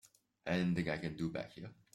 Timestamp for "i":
0.89-0.97